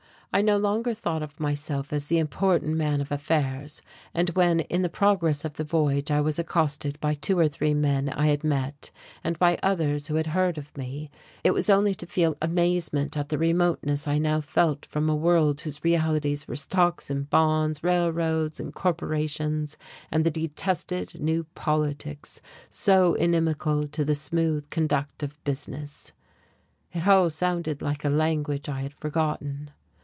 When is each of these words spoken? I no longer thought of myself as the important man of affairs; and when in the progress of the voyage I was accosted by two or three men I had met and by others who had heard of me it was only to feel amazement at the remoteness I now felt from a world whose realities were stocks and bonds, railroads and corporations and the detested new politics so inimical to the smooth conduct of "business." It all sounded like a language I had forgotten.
I 0.33 0.41
no 0.41 0.55
longer 0.57 0.93
thought 0.93 1.21
of 1.21 1.41
myself 1.41 1.91
as 1.91 2.07
the 2.07 2.17
important 2.17 2.77
man 2.77 3.01
of 3.01 3.11
affairs; 3.11 3.81
and 4.13 4.29
when 4.29 4.61
in 4.61 4.81
the 4.81 4.87
progress 4.87 5.43
of 5.43 5.55
the 5.55 5.65
voyage 5.65 6.09
I 6.09 6.21
was 6.21 6.39
accosted 6.39 6.97
by 7.01 7.15
two 7.15 7.37
or 7.37 7.49
three 7.49 7.73
men 7.73 8.07
I 8.07 8.27
had 8.27 8.41
met 8.41 8.91
and 9.25 9.37
by 9.37 9.59
others 9.61 10.07
who 10.07 10.15
had 10.15 10.27
heard 10.27 10.57
of 10.57 10.75
me 10.77 11.11
it 11.43 11.51
was 11.51 11.69
only 11.69 11.93
to 11.95 12.05
feel 12.05 12.37
amazement 12.41 13.17
at 13.17 13.27
the 13.27 13.37
remoteness 13.37 14.07
I 14.07 14.19
now 14.19 14.39
felt 14.39 14.85
from 14.85 15.09
a 15.09 15.15
world 15.17 15.59
whose 15.59 15.83
realities 15.83 16.47
were 16.47 16.55
stocks 16.55 17.09
and 17.09 17.29
bonds, 17.29 17.83
railroads 17.83 18.57
and 18.57 18.73
corporations 18.73 19.77
and 20.11 20.25
the 20.25 20.31
detested 20.31 21.19
new 21.19 21.43
politics 21.55 22.41
so 22.69 23.15
inimical 23.15 23.85
to 23.89 24.05
the 24.05 24.15
smooth 24.15 24.69
conduct 24.69 25.23
of 25.23 25.43
"business." 25.43 26.13
It 26.93 27.05
all 27.05 27.29
sounded 27.29 27.81
like 27.81 28.05
a 28.05 28.09
language 28.09 28.69
I 28.69 28.83
had 28.83 28.93
forgotten. 28.93 29.71